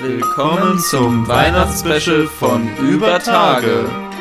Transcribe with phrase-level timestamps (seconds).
[0.00, 4.11] Willkommen zum Weihnachtsspecial von Über Tage.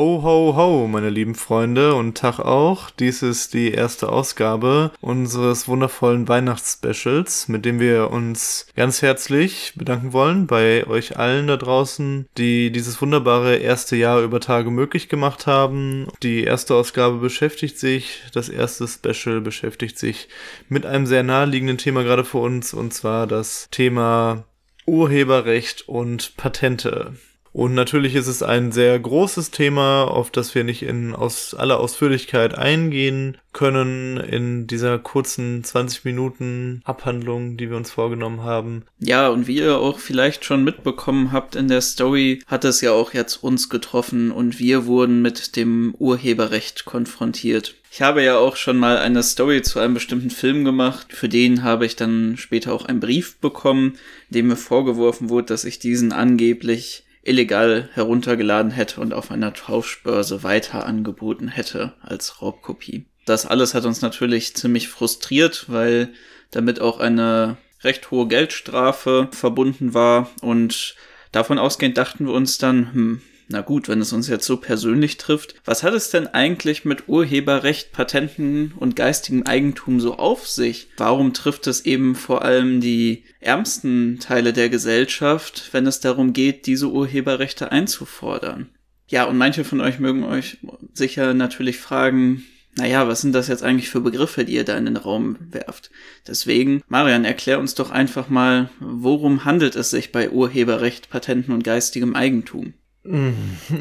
[0.00, 2.88] Ho, ho, ho, meine lieben Freunde und Tag auch.
[2.88, 10.14] Dies ist die erste Ausgabe unseres wundervollen Weihnachtsspecials, mit dem wir uns ganz herzlich bedanken
[10.14, 15.46] wollen bei euch allen da draußen, die dieses wunderbare erste Jahr über Tage möglich gemacht
[15.46, 16.06] haben.
[16.22, 20.30] Die erste Ausgabe beschäftigt sich, das erste Special beschäftigt sich
[20.70, 24.44] mit einem sehr naheliegenden Thema gerade für uns, und zwar das Thema
[24.86, 27.12] Urheberrecht und Patente.
[27.52, 31.80] Und natürlich ist es ein sehr großes Thema, auf das wir nicht in aus aller
[31.80, 38.84] Ausführlichkeit eingehen können in dieser kurzen 20 Minuten Abhandlung, die wir uns vorgenommen haben.
[39.00, 42.92] Ja, und wie ihr auch vielleicht schon mitbekommen habt in der Story, hat es ja
[42.92, 47.74] auch jetzt uns getroffen und wir wurden mit dem Urheberrecht konfrontiert.
[47.90, 51.08] Ich habe ja auch schon mal eine Story zu einem bestimmten Film gemacht.
[51.12, 53.94] Für den habe ich dann später auch einen Brief bekommen,
[54.28, 60.42] dem mir vorgeworfen wurde, dass ich diesen angeblich illegal heruntergeladen hätte und auf einer Tauschbörse
[60.42, 63.06] weiter angeboten hätte als Raubkopie.
[63.26, 66.08] Das alles hat uns natürlich ziemlich frustriert, weil
[66.50, 70.94] damit auch eine recht hohe Geldstrafe verbunden war und
[71.32, 75.16] davon ausgehend dachten wir uns dann, hm, na gut, wenn es uns jetzt so persönlich
[75.16, 80.88] trifft, was hat es denn eigentlich mit Urheberrecht, Patenten und geistigem Eigentum so auf sich?
[80.96, 86.66] Warum trifft es eben vor allem die ärmsten Teile der Gesellschaft, wenn es darum geht,
[86.66, 88.68] diese Urheberrechte einzufordern?
[89.08, 90.58] Ja, und manche von euch mögen euch
[90.94, 92.44] sicher natürlich fragen,
[92.76, 95.90] naja, was sind das jetzt eigentlich für Begriffe, die ihr da in den Raum werft?
[96.28, 101.64] Deswegen, Marian, erklär uns doch einfach mal, worum handelt es sich bei Urheberrecht, Patenten und
[101.64, 102.74] geistigem Eigentum?
[103.02, 103.32] Mm,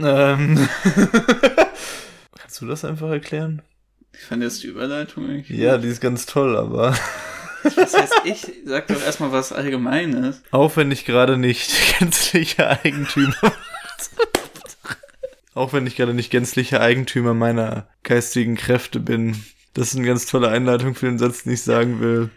[0.04, 0.70] ähm.
[2.38, 3.62] Kannst du das einfach erklären?
[4.14, 5.50] Ich fand jetzt die Überleitung eigentlich.
[5.58, 6.98] Ja, die ist ganz toll, aber.
[7.64, 8.48] Was heißt ich?
[8.66, 10.42] Sag doch erstmal was Allgemeines.
[10.52, 13.36] Auch wenn ich gerade nicht gänzlicher Eigentümer.
[15.54, 19.44] auch wenn ich gerade nicht gänzlicher Eigentümer meiner geistigen Kräfte bin.
[19.74, 22.30] Das ist eine ganz tolle Einleitung für den Satz, den ich sagen will.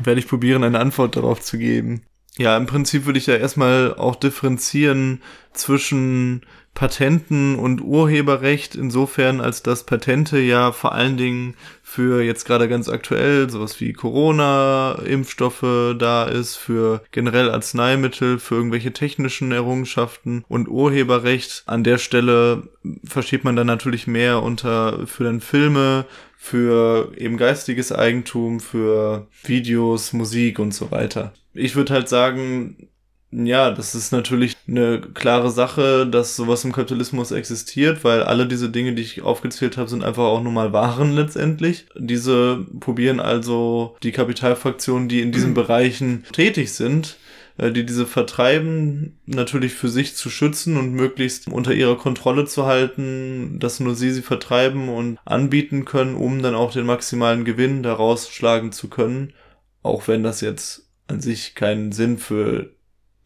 [0.00, 2.04] Werde ich probieren, eine Antwort darauf zu geben.
[2.38, 5.20] Ja, im Prinzip würde ich ja erstmal auch differenzieren
[5.52, 11.56] zwischen Patenten und Urheberrecht insofern, als dass Patente ja vor allen Dingen
[11.88, 18.92] für jetzt gerade ganz aktuell sowas wie Corona-Impfstoffe da ist, für generell Arzneimittel, für irgendwelche
[18.92, 21.62] technischen Errungenschaften und Urheberrecht.
[21.64, 22.64] An der Stelle
[23.04, 26.04] versteht man dann natürlich mehr unter für dann Filme,
[26.36, 31.32] für eben geistiges Eigentum, für Videos, Musik und so weiter.
[31.54, 32.90] Ich würde halt sagen,
[33.30, 38.70] ja, das ist natürlich eine klare Sache, dass sowas im Kapitalismus existiert, weil alle diese
[38.70, 41.86] Dinge, die ich aufgezählt habe, sind einfach auch nur mal Waren letztendlich.
[41.94, 47.18] Diese probieren also die Kapitalfraktionen, die in diesen Bereichen tätig sind,
[47.58, 52.64] äh, die diese vertreiben, natürlich für sich zu schützen und möglichst unter ihrer Kontrolle zu
[52.64, 57.82] halten, dass nur sie sie vertreiben und anbieten können, um dann auch den maximalen Gewinn
[57.82, 59.34] daraus schlagen zu können,
[59.82, 62.70] auch wenn das jetzt an sich keinen Sinn für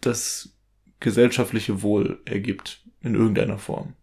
[0.06, 0.56] das
[1.00, 3.94] gesellschaftliche Wohl ergibt in irgendeiner Form.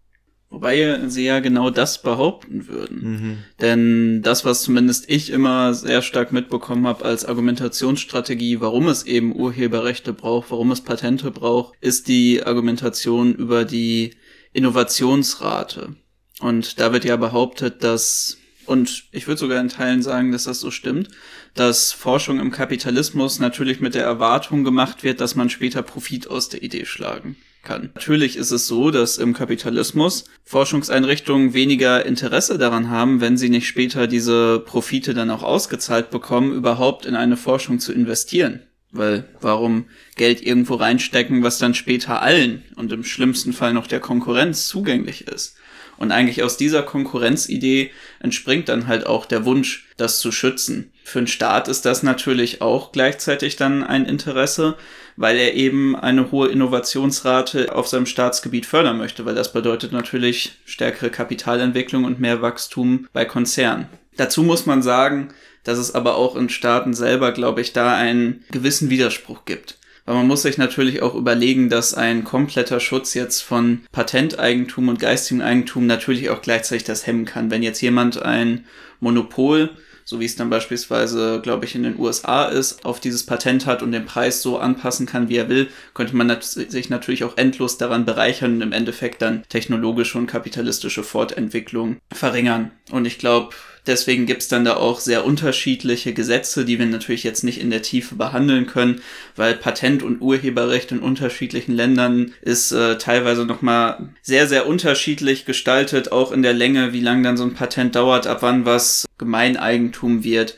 [0.52, 3.02] Wobei sie ja genau das behaupten würden.
[3.02, 3.38] Mhm.
[3.62, 9.36] Denn das, was zumindest ich immer sehr stark mitbekommen habe als Argumentationsstrategie, warum es eben
[9.36, 14.16] Urheberrechte braucht, warum es Patente braucht, ist die Argumentation über die
[14.52, 15.96] Innovationsrate.
[16.40, 20.60] Und da wird ja behauptet, dass, und ich würde sogar in Teilen sagen, dass das
[20.60, 21.10] so stimmt,
[21.54, 26.50] dass Forschung im Kapitalismus natürlich mit der Erwartung gemacht wird, dass man später Profit aus
[26.50, 27.90] der Idee schlagen kann.
[27.96, 33.68] Natürlich ist es so, dass im Kapitalismus Forschungseinrichtungen weniger Interesse daran haben, wenn sie nicht
[33.68, 38.62] später diese Profite dann auch ausgezahlt bekommen, überhaupt in eine Forschung zu investieren.
[38.92, 39.86] Weil warum
[40.16, 45.28] Geld irgendwo reinstecken, was dann später allen und im schlimmsten Fall noch der Konkurrenz zugänglich
[45.28, 45.58] ist?
[46.00, 47.92] Und eigentlich aus dieser Konkurrenzidee
[48.22, 50.94] entspringt dann halt auch der Wunsch, das zu schützen.
[51.04, 54.78] Für den Staat ist das natürlich auch gleichzeitig dann ein Interesse,
[55.18, 60.54] weil er eben eine hohe Innovationsrate auf seinem Staatsgebiet fördern möchte, weil das bedeutet natürlich
[60.64, 63.90] stärkere Kapitalentwicklung und mehr Wachstum bei Konzernen.
[64.16, 65.34] Dazu muss man sagen,
[65.66, 69.79] dass es aber auch in Staaten selber, glaube ich, da einen gewissen Widerspruch gibt.
[70.10, 75.00] Weil man muss sich natürlich auch überlegen, dass ein kompletter Schutz jetzt von Patenteigentum und
[75.00, 77.52] geistigem Eigentum natürlich auch gleichzeitig das hemmen kann.
[77.52, 78.66] Wenn jetzt jemand ein
[79.00, 79.70] Monopol
[80.10, 83.84] so wie es dann beispielsweise, glaube ich, in den USA ist, auf dieses Patent hat
[83.84, 87.38] und den Preis so anpassen kann, wie er will, könnte man nat sich natürlich auch
[87.38, 92.72] endlos daran bereichern und im Endeffekt dann technologische und kapitalistische Fortentwicklung verringern.
[92.90, 93.50] Und ich glaube,
[93.88, 97.82] Deswegen gibt's dann da auch sehr unterschiedliche Gesetze, die wir natürlich jetzt nicht in der
[97.82, 99.02] Tiefe behandeln können,
[99.36, 106.12] weil Patent- und Urheberrecht in unterschiedlichen Ländern ist äh, teilweise nochmal sehr, sehr unterschiedlich gestaltet,
[106.12, 110.24] auch in der Länge, wie lang dann so ein Patent dauert, ab wann was Gemeineigentum
[110.24, 110.58] wird.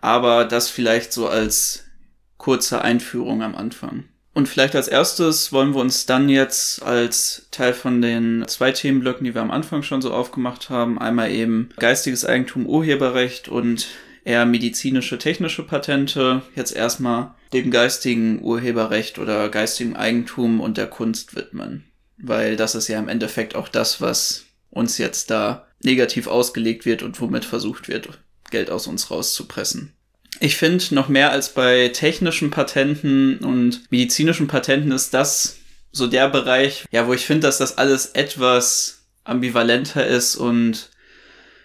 [0.00, 1.84] Aber das vielleicht so als
[2.36, 4.04] kurze Einführung am Anfang.
[4.34, 9.24] Und vielleicht als erstes wollen wir uns dann jetzt als Teil von den zwei Themenblöcken,
[9.24, 13.88] die wir am Anfang schon so aufgemacht haben, einmal eben geistiges Eigentum, Urheberrecht und
[14.24, 21.36] eher medizinische, technische Patente, jetzt erstmal dem geistigen Urheberrecht oder geistigen Eigentum und der Kunst
[21.36, 21.84] widmen.
[22.16, 27.02] Weil das ist ja im Endeffekt auch das, was uns jetzt da negativ ausgelegt wird
[27.02, 28.20] und womit versucht wird,
[28.50, 29.92] Geld aus uns rauszupressen.
[30.40, 35.58] Ich finde, noch mehr als bei technischen Patenten und medizinischen Patenten ist das
[35.92, 40.90] so der Bereich, ja, wo ich finde, dass das alles etwas ambivalenter ist und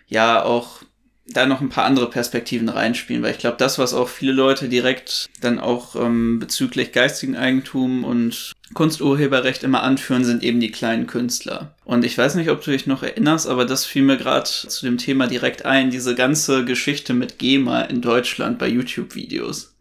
[0.07, 0.81] ja auch
[1.29, 4.69] da noch ein paar andere Perspektiven reinspielen, weil ich glaube, das, was auch viele Leute
[4.69, 11.07] direkt dann auch ähm, bezüglich geistigen Eigentum und Kunsturheberrecht immer anführen, sind eben die kleinen
[11.07, 11.75] Künstler.
[11.83, 14.85] Und ich weiß nicht, ob du dich noch erinnerst, aber das fiel mir gerade zu
[14.85, 19.73] dem Thema direkt ein, diese ganze Geschichte mit GEMA in Deutschland bei YouTube-Videos.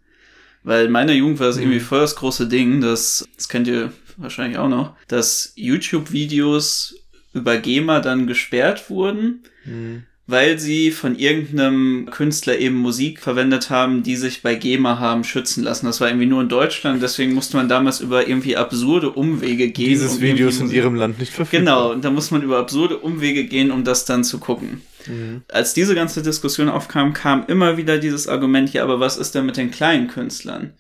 [0.65, 1.63] Weil in meiner Jugend war das mhm.
[1.63, 6.97] irgendwie voll das große Ding, dass, das kennt ihr wahrscheinlich auch noch, dass YouTube-Videos
[7.35, 9.45] über GEMA dann gesperrt wurden.
[9.65, 15.23] Mhm weil sie von irgendeinem Künstler eben Musik verwendet haben, die sich bei GEMA haben
[15.23, 15.87] schützen lassen.
[15.87, 19.89] Das war irgendwie nur in Deutschland, deswegen musste man damals über irgendwie absurde Umwege gehen.
[19.89, 21.61] Dieses um Video ist in ihrem Land nicht verfügbar.
[21.61, 24.83] Genau, und da muss man über absurde Umwege gehen, um das dann zu gucken.
[25.07, 25.43] Mhm.
[25.49, 29.47] Als diese ganze Diskussion aufkam, kam immer wieder dieses Argument, ja, aber was ist denn
[29.47, 30.73] mit den kleinen Künstlern?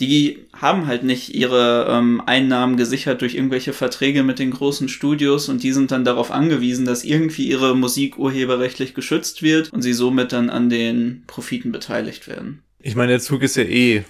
[0.00, 5.48] Die haben halt nicht ihre ähm, Einnahmen gesichert durch irgendwelche Verträge mit den großen Studios
[5.48, 9.94] und die sind dann darauf angewiesen, dass irgendwie ihre Musik urheberrechtlich geschützt wird und sie
[9.94, 12.62] somit dann an den Profiten beteiligt werden.
[12.82, 14.04] Ich meine, der Zug ist ja eh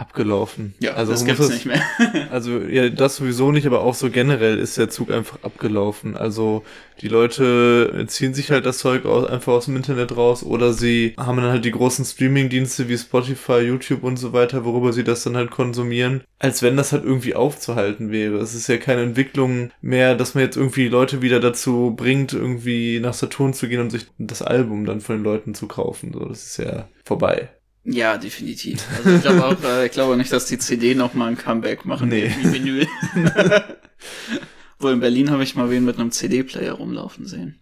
[0.00, 0.74] abgelaufen.
[0.80, 1.82] Ja, also das gibt's das, nicht mehr.
[2.30, 6.16] also ja, das sowieso nicht, aber auch so generell ist der Zug einfach abgelaufen.
[6.16, 6.64] Also
[7.00, 11.14] die Leute ziehen sich halt das Zeug aus, einfach aus dem Internet raus oder sie
[11.16, 15.22] haben dann halt die großen Streaming-Dienste wie Spotify, YouTube und so weiter, worüber sie das
[15.22, 18.38] dann halt konsumieren, als wenn das halt irgendwie aufzuhalten wäre.
[18.38, 23.00] Es ist ja keine Entwicklung mehr, dass man jetzt irgendwie Leute wieder dazu bringt, irgendwie
[23.00, 26.12] nach Saturn zu gehen und sich das Album dann von den Leuten zu kaufen.
[26.12, 27.50] So, das ist ja vorbei.
[27.84, 28.78] Ja, definitiv.
[28.96, 31.84] Also ich glaube auch, äh, ich glaube nicht, dass die CD noch mal ein Comeback
[31.84, 32.30] machen nee.
[32.42, 32.86] wie Vinyl.
[34.78, 37.58] Wohl in Berlin habe ich mal wen mit einem CD-Player rumlaufen sehen.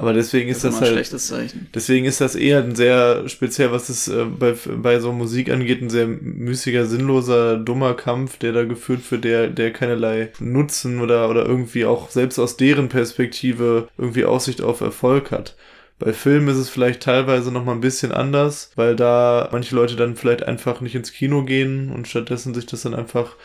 [0.00, 0.92] Aber deswegen ist das, das halt.
[0.92, 1.68] Schlechtes Zeichen.
[1.74, 5.82] Deswegen ist das eher ein sehr speziell, was es äh, bei, bei so Musik angeht,
[5.82, 11.28] ein sehr müßiger, sinnloser, dummer Kampf, der da geführt wird, der, der keinerlei Nutzen oder,
[11.28, 15.54] oder irgendwie auch selbst aus deren Perspektive irgendwie Aussicht auf Erfolg hat.
[16.00, 19.96] Bei Filmen ist es vielleicht teilweise noch mal ein bisschen anders, weil da manche Leute
[19.96, 23.36] dann vielleicht einfach nicht ins Kino gehen und stattdessen sich das dann einfach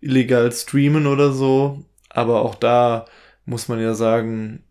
[0.00, 1.84] illegal streamen oder so.
[2.08, 3.04] Aber auch da
[3.44, 4.64] muss man ja sagen.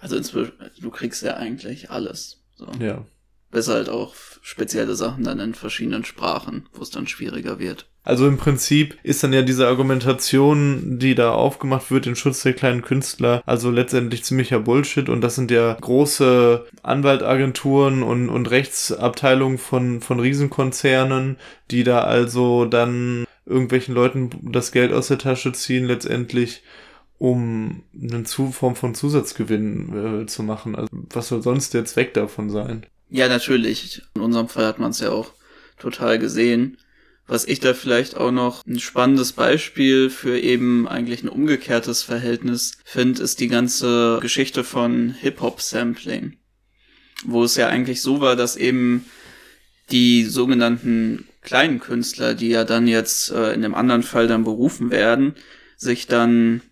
[0.00, 2.40] Also inzwischen, du kriegst ja eigentlich alles.
[2.54, 2.70] So.
[2.78, 3.04] Ja.
[3.50, 7.88] Bis halt auch spezielle Sachen dann in verschiedenen Sprachen, wo es dann schwieriger wird.
[8.06, 12.52] Also im Prinzip ist dann ja diese Argumentation, die da aufgemacht wird, den Schutz der
[12.52, 19.58] kleinen Künstler, also letztendlich ziemlicher Bullshit und das sind ja große Anwaltagenturen und, und Rechtsabteilungen
[19.58, 21.36] von, von Riesenkonzernen,
[21.72, 26.62] die da also dann irgendwelchen Leuten das Geld aus der Tasche ziehen letztendlich
[27.18, 30.76] um eine Form von Zusatzgewinn äh, zu machen.
[30.76, 32.86] Also was soll sonst der Zweck davon sein?
[33.10, 34.02] Ja, natürlich.
[34.14, 35.32] In unserem Fall hat man es ja auch
[35.76, 36.78] total gesehen.
[37.28, 42.78] Was ich da vielleicht auch noch ein spannendes Beispiel für eben eigentlich ein umgekehrtes Verhältnis
[42.84, 46.36] finde, ist die ganze Geschichte von Hip-Hop-Sampling.
[47.24, 49.06] Wo es ja eigentlich so war, dass eben
[49.90, 54.90] die sogenannten kleinen Künstler, die ja dann jetzt äh, in dem anderen Fall dann berufen
[54.90, 55.34] werden,
[55.76, 56.62] sich dann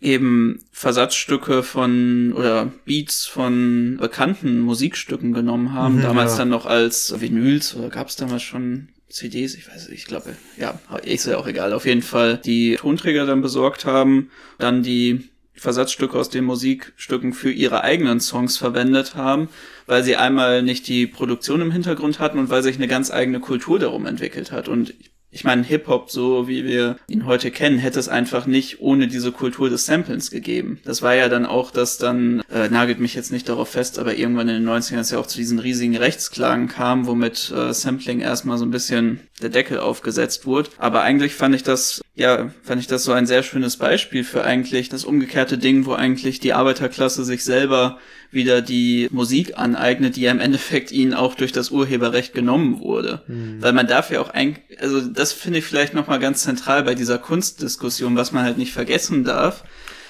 [0.00, 6.38] eben Versatzstücke von oder Beats von bekannten Musikstücken genommen haben, mhm, damals ja.
[6.38, 10.36] dann noch als Vinyls oder gab es damals schon CDs, ich weiß nicht, ich glaube,
[10.56, 11.72] ja, ist ja auch egal.
[11.72, 17.50] Auf jeden Fall die Tonträger dann besorgt haben, dann die Versatzstücke aus den Musikstücken für
[17.50, 19.48] ihre eigenen Songs verwendet haben,
[19.86, 23.40] weil sie einmal nicht die Produktion im Hintergrund hatten und weil sich eine ganz eigene
[23.40, 24.68] Kultur darum entwickelt hat.
[24.68, 24.92] Und
[25.36, 29.32] ich meine, Hip-Hop, so wie wir ihn heute kennen, hätte es einfach nicht ohne diese
[29.32, 30.80] Kultur des Samplens gegeben.
[30.86, 34.16] Das war ja dann auch, dass dann, äh, nagelt mich jetzt nicht darauf fest, aber
[34.16, 38.20] irgendwann in den 90ern es ja auch zu diesen riesigen Rechtsklagen kam, womit äh, Sampling
[38.20, 40.70] erstmal so ein bisschen der Deckel aufgesetzt wurde.
[40.78, 44.42] Aber eigentlich fand ich das, ja, fand ich das so ein sehr schönes Beispiel für
[44.42, 47.98] eigentlich das umgekehrte Ding, wo eigentlich die Arbeiterklasse sich selber
[48.30, 53.22] wieder die Musik aneignet, die ja im Endeffekt ihnen auch durch das Urheberrecht genommen wurde.
[53.26, 53.58] Mhm.
[53.60, 57.18] Weil man dafür auch ein, also das finde ich vielleicht nochmal ganz zentral bei dieser
[57.18, 59.62] Kunstdiskussion, was man halt nicht vergessen darf.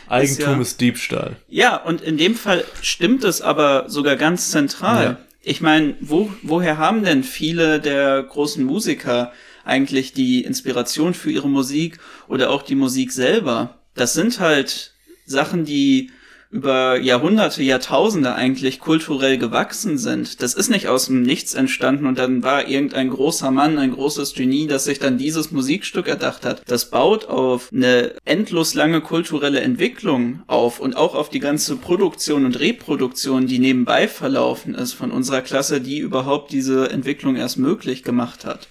[0.09, 1.37] Eigentum ist, ja, ist Diebstahl.
[1.49, 5.05] Ja, und in dem Fall stimmt es aber sogar ganz zentral.
[5.05, 5.19] Ja.
[5.43, 9.33] Ich meine, wo, woher haben denn viele der großen Musiker
[9.67, 13.79] eigentlich die Inspiration für ihre Musik oder auch die Musik selber?
[13.95, 14.93] Das sind halt
[15.27, 16.11] Sachen, die
[16.51, 20.41] über Jahrhunderte, Jahrtausende eigentlich kulturell gewachsen sind.
[20.43, 24.35] Das ist nicht aus dem Nichts entstanden und dann war irgendein großer Mann, ein großes
[24.35, 26.63] Genie, das sich dann dieses Musikstück erdacht hat.
[26.67, 32.45] Das baut auf eine endlos lange kulturelle Entwicklung auf und auch auf die ganze Produktion
[32.45, 38.03] und Reproduktion, die nebenbei verlaufen ist von unserer Klasse, die überhaupt diese Entwicklung erst möglich
[38.03, 38.69] gemacht hat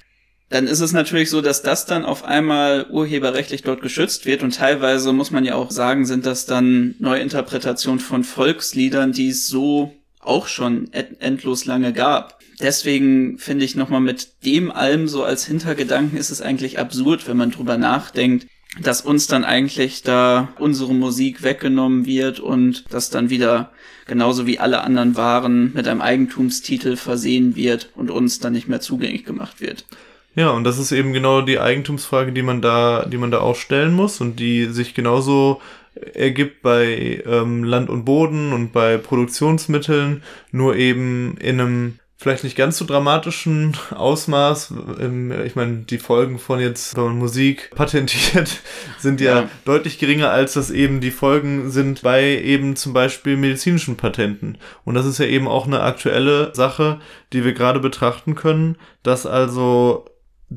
[0.55, 4.55] dann ist es natürlich so, dass das dann auf einmal urheberrechtlich dort geschützt wird und
[4.55, 9.93] teilweise muss man ja auch sagen, sind das dann Neuinterpretationen von Volksliedern, die es so
[10.21, 12.39] auch schon endlos lange gab.
[12.61, 17.35] Deswegen finde ich nochmal mit dem allem so als Hintergedanken ist es eigentlich absurd, wenn
[17.35, 18.47] man drüber nachdenkt,
[18.81, 23.71] dass uns dann eigentlich da unsere Musik weggenommen wird und das dann wieder
[24.07, 28.79] genauso wie alle anderen Waren mit einem Eigentumstitel versehen wird und uns dann nicht mehr
[28.79, 29.85] zugänglich gemacht wird.
[30.35, 33.55] Ja, und das ist eben genau die Eigentumsfrage, die man da, die man da auch
[33.55, 35.61] stellen muss und die sich genauso
[36.13, 42.57] ergibt bei ähm, Land und Boden und bei Produktionsmitteln, nur eben in einem vielleicht nicht
[42.57, 44.73] ganz so dramatischen Ausmaß.
[44.99, 48.61] Ähm, ich meine, die Folgen von jetzt, wenn man Musik patentiert,
[48.99, 53.37] sind ja, ja, deutlich geringer, als das eben die Folgen sind bei eben zum Beispiel
[53.37, 54.57] medizinischen Patenten.
[54.83, 56.99] Und das ist ja eben auch eine aktuelle Sache,
[57.31, 60.05] die wir gerade betrachten können, dass also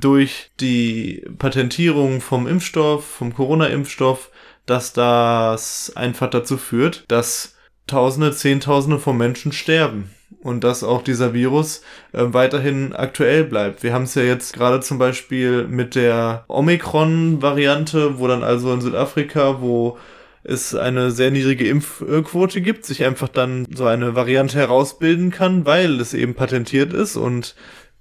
[0.00, 4.31] durch die Patentierung vom Impfstoff, vom Corona-Impfstoff,
[4.67, 7.55] dass das einfach dazu führt, dass
[7.87, 10.11] Tausende, Zehntausende von Menschen sterben
[10.43, 13.83] und dass auch dieser Virus äh, weiterhin aktuell bleibt.
[13.83, 18.83] Wir haben es ja jetzt gerade zum Beispiel mit der Omikron-Variante, wo dann also in
[18.83, 19.97] Südafrika, wo
[20.45, 26.00] es eine sehr niedrige Impfquote gibt, sich einfach dann so eine Variante herausbilden kann, weil
[26.00, 27.55] es eben patentiert ist und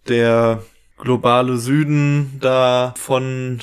[0.08, 0.62] der
[0.98, 3.62] globale Süden da von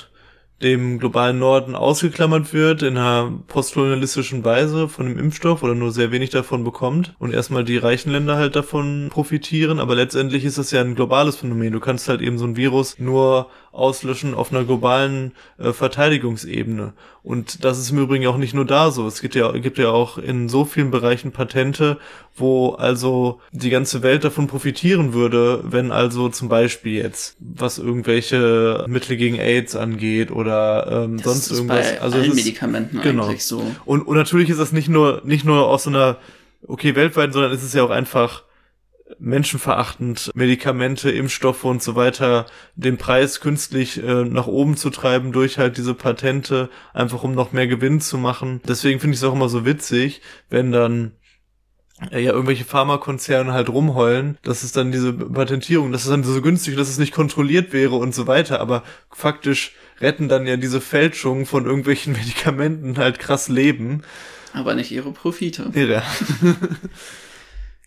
[0.62, 6.10] dem globalen Norden ausgeklammert wird in einer postkolonialistischen Weise von dem Impfstoff oder nur sehr
[6.10, 10.70] wenig davon bekommt und erstmal die reichen Länder halt davon profitieren, aber letztendlich ist das
[10.70, 11.72] ja ein globales Phänomen.
[11.72, 16.92] Du kannst halt eben so ein Virus nur auslöschen auf einer globalen äh, Verteidigungsebene.
[17.22, 19.06] Und das ist im Übrigen auch nicht nur da so.
[19.06, 21.98] Es gibt ja, gibt ja auch in so vielen Bereichen Patente,
[22.36, 28.84] wo also die ganze Welt davon profitieren würde, wenn also zum Beispiel jetzt, was irgendwelche
[28.88, 31.92] Mittel gegen AIDS angeht oder ähm, sonst irgendwas.
[31.94, 33.26] Bei also allen Medikamenten genau.
[33.26, 33.62] eigentlich so.
[33.84, 36.18] Und, und natürlich ist das nicht nur, nicht nur aus so einer,
[36.66, 38.44] okay, weltweit, sondern ist es ja auch einfach
[39.18, 45.58] menschenverachtend Medikamente, Impfstoffe und so weiter den Preis künstlich äh, nach oben zu treiben durch
[45.58, 48.60] halt diese Patente, einfach um noch mehr Gewinn zu machen.
[48.66, 51.12] Deswegen finde ich es auch immer so witzig, wenn dann
[52.10, 56.40] äh, ja irgendwelche Pharmakonzerne halt rumheulen, dass es dann diese Patentierung, dass es dann so
[56.40, 60.80] günstig, dass es nicht kontrolliert wäre und so weiter, aber faktisch retten dann ja diese
[60.80, 64.02] Fälschungen von irgendwelchen Medikamenten halt krass Leben.
[64.54, 65.70] Aber nicht ihre Profite.
[65.74, 66.02] Ja.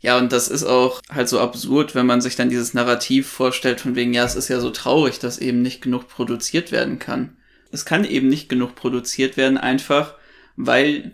[0.01, 3.81] Ja, und das ist auch halt so absurd, wenn man sich dann dieses Narrativ vorstellt,
[3.81, 7.37] von wegen, ja, es ist ja so traurig, dass eben nicht genug produziert werden kann.
[7.71, 10.15] Es kann eben nicht genug produziert werden, einfach
[10.55, 11.13] weil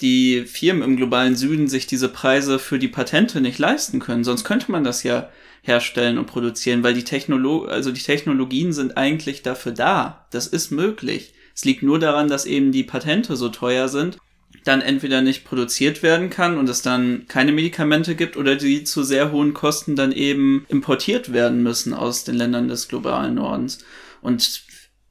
[0.00, 4.24] die Firmen im globalen Süden sich diese Preise für die Patente nicht leisten können.
[4.24, 5.30] Sonst könnte man das ja
[5.62, 10.26] herstellen und produzieren, weil die Technolo also die Technologien sind eigentlich dafür da.
[10.30, 11.32] Das ist möglich.
[11.54, 14.18] Es liegt nur daran, dass eben die Patente so teuer sind
[14.64, 19.04] dann entweder nicht produziert werden kann und es dann keine Medikamente gibt oder die zu
[19.04, 23.78] sehr hohen Kosten dann eben importiert werden müssen aus den Ländern des globalen Nordens.
[24.22, 24.62] Und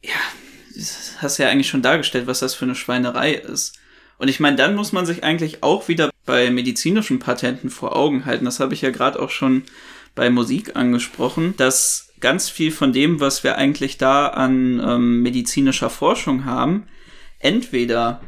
[0.01, 0.11] ja,
[1.19, 3.77] hast ja eigentlich schon dargestellt, was das für eine Schweinerei ist.
[4.17, 8.25] Und ich meine, dann muss man sich eigentlich auch wieder bei medizinischen Patenten vor Augen
[8.25, 8.45] halten.
[8.45, 9.63] Das habe ich ja gerade auch schon
[10.15, 15.89] bei Musik angesprochen, dass ganz viel von dem, was wir eigentlich da an ähm, medizinischer
[15.89, 16.87] Forschung haben,
[17.39, 18.21] entweder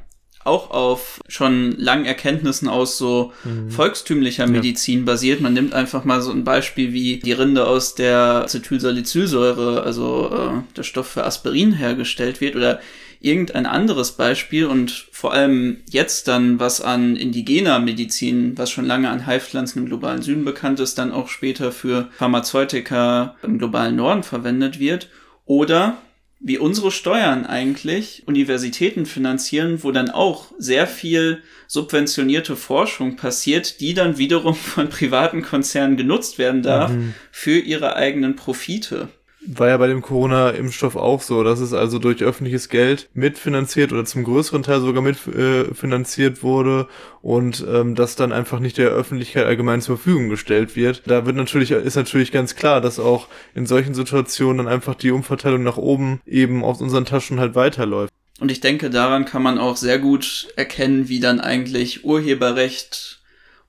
[0.48, 3.70] auch auf schon langen Erkenntnissen aus so mhm.
[3.70, 5.06] volkstümlicher Medizin ja.
[5.06, 5.42] basiert.
[5.42, 10.76] Man nimmt einfach mal so ein Beispiel, wie die Rinde aus der Acetylsalicylsäure, also äh,
[10.76, 12.80] der Stoff für Aspirin hergestellt wird oder
[13.20, 19.10] irgendein anderes Beispiel und vor allem jetzt dann, was an indigener Medizin, was schon lange
[19.10, 24.24] an Heilpflanzen im globalen Süden bekannt ist, dann auch später für Pharmazeutika im globalen Norden
[24.24, 25.10] verwendet wird.
[25.46, 25.98] Oder
[26.40, 33.94] wie unsere Steuern eigentlich Universitäten finanzieren, wo dann auch sehr viel subventionierte Forschung passiert, die
[33.94, 37.14] dann wiederum von privaten Konzernen genutzt werden darf mhm.
[37.32, 39.10] für ihre eigenen Profite.
[39.50, 44.04] War ja bei dem Corona-Impfstoff auch so, dass es also durch öffentliches Geld mitfinanziert oder
[44.04, 46.88] zum größeren Teil sogar mitfinanziert äh, wurde
[47.22, 51.04] und ähm, das dann einfach nicht der Öffentlichkeit allgemein zur Verfügung gestellt wird.
[51.06, 55.12] Da wird natürlich, ist natürlich ganz klar, dass auch in solchen Situationen dann einfach die
[55.12, 58.14] Umverteilung nach oben eben aus unseren Taschen halt weiterläuft.
[58.40, 63.22] Und ich denke, daran kann man auch sehr gut erkennen, wie dann eigentlich Urheberrecht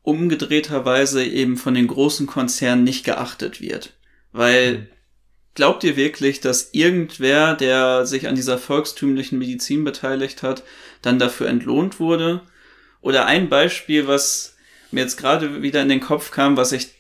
[0.03, 3.95] umgedrehterweise eben von den großen Konzernen nicht geachtet wird.
[4.33, 4.89] Weil
[5.59, 10.63] Glaubt ihr wirklich, dass irgendwer, der sich an dieser volkstümlichen Medizin beteiligt hat,
[11.03, 12.43] dann dafür entlohnt wurde?
[13.01, 14.55] Oder ein Beispiel, was
[14.93, 16.91] mir jetzt gerade wieder in den Kopf kam, was ich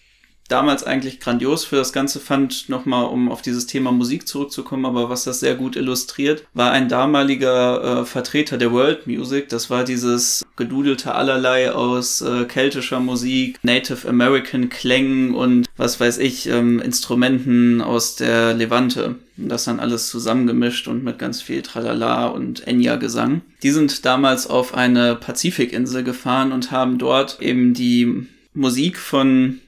[0.49, 5.09] damals eigentlich grandios für das Ganze fand, nochmal um auf dieses Thema Musik zurückzukommen, aber
[5.11, 9.49] was das sehr gut illustriert, war ein damaliger äh, Vertreter der World Music.
[9.50, 16.19] Das war dieses gedudelte allerlei aus äh, keltischer Musik, Native American Klängen und was weiß
[16.19, 19.17] ich, ähm, Instrumenten aus der Levante.
[19.37, 23.43] Das dann alles zusammengemischt und mit ganz viel Tralala und Enya-Gesang.
[23.62, 29.61] Die sind damals auf eine Pazifikinsel gefahren und haben dort eben die Musik von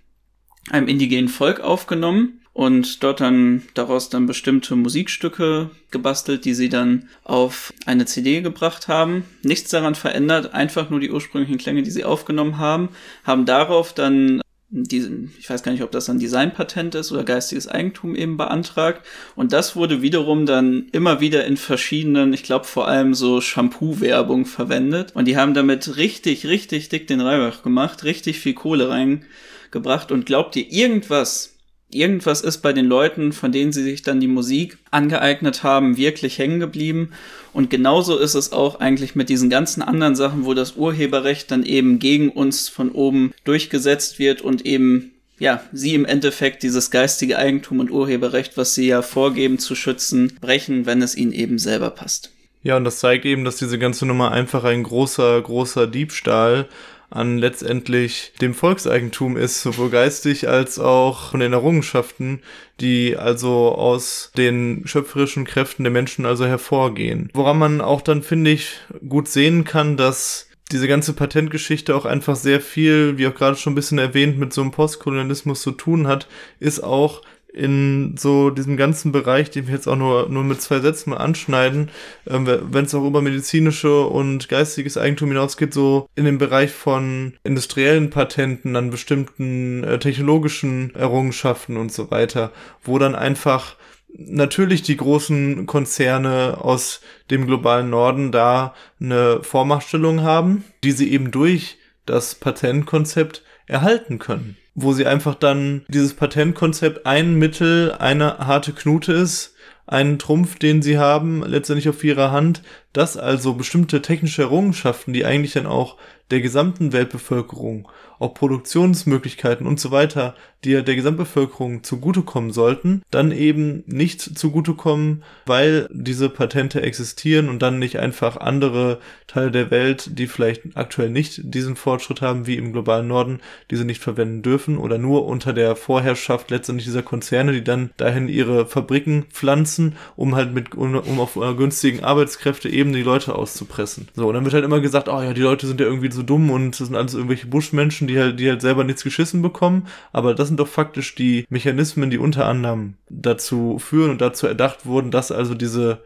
[0.68, 7.08] einem indigenen Volk aufgenommen und dort dann daraus dann bestimmte Musikstücke gebastelt, die sie dann
[7.24, 9.24] auf eine CD gebracht haben.
[9.42, 12.90] Nichts daran verändert, einfach nur die ursprünglichen Klänge, die sie aufgenommen haben,
[13.24, 17.66] haben darauf dann diesen, ich weiß gar nicht, ob das ein Designpatent ist oder geistiges
[17.66, 19.04] Eigentum eben beantragt.
[19.34, 24.46] Und das wurde wiederum dann immer wieder in verschiedenen, ich glaube vor allem so Shampoo-Werbung
[24.46, 25.12] verwendet.
[25.14, 29.24] Und die haben damit richtig, richtig dick den Reibach gemacht, richtig viel Kohle rein
[29.70, 31.54] gebracht und glaubt ihr irgendwas,
[31.90, 36.38] irgendwas ist bei den Leuten, von denen sie sich dann die Musik angeeignet haben, wirklich
[36.38, 37.12] hängen geblieben.
[37.52, 41.64] Und genauso ist es auch eigentlich mit diesen ganzen anderen Sachen, wo das Urheberrecht dann
[41.64, 47.38] eben gegen uns von oben durchgesetzt wird und eben ja, sie im Endeffekt dieses geistige
[47.38, 51.90] Eigentum und Urheberrecht, was sie ja vorgeben zu schützen, brechen, wenn es ihnen eben selber
[51.90, 52.30] passt.
[52.62, 56.68] Ja, und das zeigt eben, dass diese ganze Nummer einfach ein großer, großer Diebstahl
[57.10, 62.40] an letztendlich dem Volkseigentum ist, sowohl geistig als auch von den Errungenschaften,
[62.80, 67.28] die also aus den schöpferischen Kräften der Menschen also hervorgehen.
[67.34, 72.36] Woran man auch dann, finde ich, gut sehen kann, dass diese ganze Patentgeschichte auch einfach
[72.36, 76.06] sehr viel, wie auch gerade schon ein bisschen erwähnt, mit so einem Postkolonialismus zu tun
[76.06, 76.28] hat,
[76.60, 80.80] ist auch, in so diesem ganzen Bereich, den wir jetzt auch nur, nur mit zwei
[80.80, 81.90] Sätzen mal anschneiden,
[82.26, 87.34] ähm, wenn es auch über medizinische und geistiges Eigentum hinausgeht, so in dem Bereich von
[87.42, 93.76] industriellen Patenten an bestimmten äh, technologischen Errungenschaften und so weiter, wo dann einfach
[94.12, 101.30] natürlich die großen Konzerne aus dem globalen Norden da eine Vormachtstellung haben, die sie eben
[101.30, 108.72] durch das Patentkonzept erhalten können wo sie einfach dann dieses Patentkonzept ein Mittel, eine harte
[108.72, 109.54] Knute ist,
[109.86, 115.24] einen Trumpf, den sie haben, letztendlich auf ihrer Hand, dass also bestimmte technische Errungenschaften, die
[115.24, 115.96] eigentlich dann auch
[116.30, 117.88] der gesamten Weltbevölkerung
[118.20, 125.24] auch Produktionsmöglichkeiten und so weiter, die ja der Gesamtbevölkerung zugutekommen sollten, dann eben nicht zugutekommen,
[125.46, 131.08] weil diese Patente existieren und dann nicht einfach andere Teile der Welt, die vielleicht aktuell
[131.08, 135.54] nicht diesen Fortschritt haben wie im globalen Norden, diese nicht verwenden dürfen oder nur unter
[135.54, 141.20] der Vorherrschaft letztendlich dieser Konzerne, die dann dahin ihre Fabriken pflanzen, um halt mit, um,
[141.20, 144.08] auf einer günstigen Arbeitskräfte eben die Leute auszupressen.
[144.14, 146.22] So, und dann wird halt immer gesagt, oh ja, die Leute sind ja irgendwie so
[146.22, 149.86] dumm und das sind alles irgendwelche Buschmenschen, die halt, die halt selber nichts geschissen bekommen.
[150.12, 154.86] Aber das sind doch faktisch die Mechanismen, die unter anderem dazu führen und dazu erdacht
[154.86, 156.02] wurden, dass also diese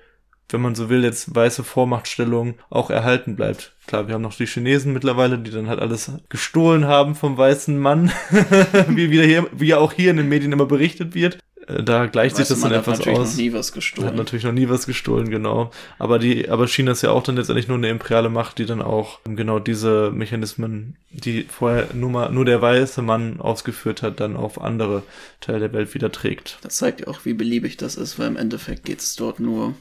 [0.51, 3.73] wenn man so will, jetzt weiße Vormachtstellung auch erhalten bleibt.
[3.87, 7.79] Klar, wir haben noch die Chinesen mittlerweile, die dann halt alles gestohlen haben vom weißen
[7.79, 8.13] Mann,
[8.89, 11.39] wie, wieder hier, wie ja auch hier in den Medien immer berichtet wird.
[11.67, 13.31] Äh, da gleicht sich das dann etwas natürlich aus.
[13.33, 14.09] Noch nie was gestohlen.
[14.09, 15.71] Hat natürlich noch nie was gestohlen, genau.
[15.99, 18.83] Aber die, aber China ist ja auch dann letztendlich nur eine imperiale Macht, die dann
[18.83, 24.37] auch genau diese Mechanismen, die vorher nur mal, nur der weiße Mann ausgeführt hat, dann
[24.37, 25.03] auf andere
[25.41, 26.59] Teile der Welt wieder trägt.
[26.63, 29.75] Das zeigt ja auch, wie beliebig das ist, weil im Endeffekt geht es dort nur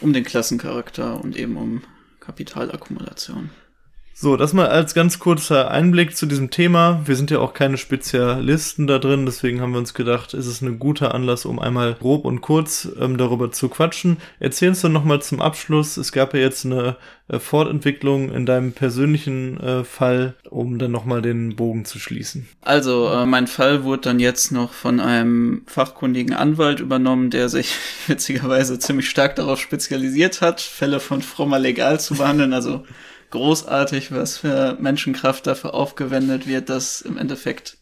[0.00, 1.82] um den Klassencharakter und eben um
[2.20, 3.50] Kapitalakkumulation.
[4.22, 7.00] So, das mal als ganz kurzer Einblick zu diesem Thema.
[7.06, 10.60] Wir sind ja auch keine Spezialisten da drin, deswegen haben wir uns gedacht, ist es
[10.60, 14.18] ein guter Anlass, um einmal grob und kurz ähm, darüber zu quatschen.
[14.38, 15.96] Erzähl uns dann nochmal zum Abschluss.
[15.96, 21.22] Es gab ja jetzt eine äh, Fortentwicklung in deinem persönlichen äh, Fall, um dann nochmal
[21.22, 22.46] den Bogen zu schließen.
[22.60, 27.74] Also, äh, mein Fall wurde dann jetzt noch von einem fachkundigen Anwalt übernommen, der sich
[28.06, 32.52] witzigerweise ziemlich stark darauf spezialisiert hat, Fälle von frommer legal zu behandeln.
[32.52, 32.84] Also
[33.30, 37.78] großartig, was für Menschenkraft dafür aufgewendet wird, dass im Endeffekt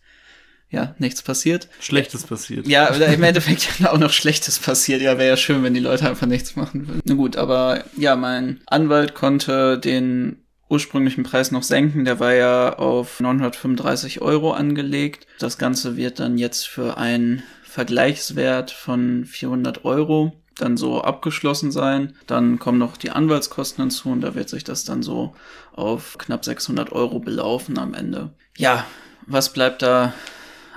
[0.70, 1.68] ja nichts passiert.
[1.80, 2.66] Schlechtes passiert.
[2.66, 5.00] Ja, im Endeffekt auch noch Schlechtes passiert.
[5.00, 7.00] Ja, wäre ja schön, wenn die Leute einfach nichts machen würden.
[7.04, 12.04] Na gut, aber ja, mein Anwalt konnte den ursprünglichen Preis noch senken.
[12.04, 15.26] Der war ja auf 935 Euro angelegt.
[15.38, 22.14] Das Ganze wird dann jetzt für einen Vergleichswert von 400 Euro dann so abgeschlossen sein.
[22.26, 25.34] Dann kommen noch die Anwaltskosten hinzu und da wird sich das dann so
[25.72, 28.34] auf knapp 600 Euro belaufen am Ende.
[28.56, 28.86] Ja,
[29.26, 30.12] was bleibt da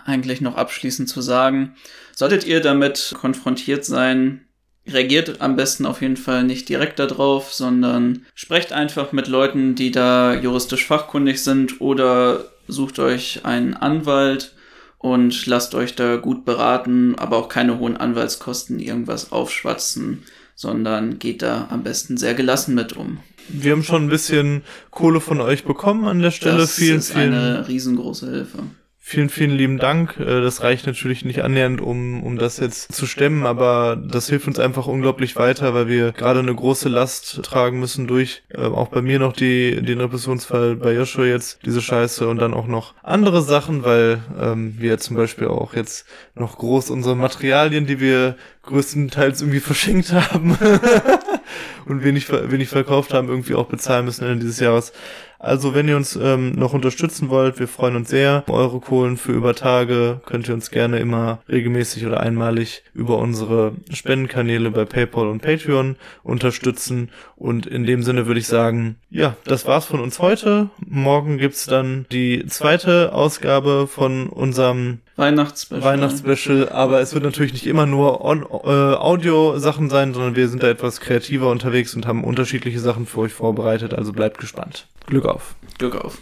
[0.05, 1.75] eigentlich noch abschließend zu sagen?
[2.15, 4.45] Solltet ihr damit konfrontiert sein,
[4.87, 9.91] reagiert am besten auf jeden Fall nicht direkt darauf, sondern sprecht einfach mit Leuten, die
[9.91, 14.55] da juristisch fachkundig sind oder sucht euch einen Anwalt
[15.01, 20.23] und lasst euch da gut beraten, aber auch keine hohen Anwaltskosten irgendwas aufschwatzen,
[20.55, 23.17] sondern geht da am besten sehr gelassen mit um.
[23.49, 24.61] Wir haben schon ein bisschen
[24.91, 26.57] Kohle von euch bekommen an der Stelle.
[26.57, 28.59] Das vielen, ist vielen, eine riesengroße Hilfe.
[29.03, 30.19] Vielen, vielen lieben Dank.
[30.19, 34.47] Äh, das reicht natürlich nicht annähernd, um, um das jetzt zu stemmen, aber das hilft
[34.47, 38.89] uns einfach unglaublich weiter, weil wir gerade eine große Last tragen müssen durch äh, auch
[38.89, 42.93] bei mir noch die, den Repressionsfall bei Joshua jetzt, diese Scheiße und dann auch noch
[43.01, 48.35] andere Sachen, weil ähm, wir zum Beispiel auch jetzt noch groß unsere Materialien, die wir
[48.61, 50.55] größtenteils irgendwie verschenkt haben
[51.85, 54.93] und wenig, wenig verkauft haben, irgendwie auch bezahlen müssen Ende dieses Jahres.
[55.41, 58.43] Also wenn ihr uns ähm, noch unterstützen wollt, wir freuen uns sehr.
[58.47, 63.73] Eure Kohlen für über Tage könnt ihr uns gerne immer regelmäßig oder einmalig über unsere
[63.91, 67.09] Spendenkanäle bei PayPal und Patreon unterstützen.
[67.35, 70.69] Und in dem Sinne würde ich sagen, ja, das war's von uns heute.
[70.85, 75.93] Morgen gibt's dann die zweite Ausgabe von unserem Weihnachtsspecial.
[75.93, 80.63] Weihnachtsspecial, aber es wird natürlich nicht immer nur on, äh, Audio-Sachen sein, sondern wir sind
[80.63, 84.87] da etwas kreativer unterwegs und haben unterschiedliche Sachen für euch vorbereitet, also bleibt gespannt.
[85.05, 85.55] Glück auf.
[85.77, 86.19] Glück auf.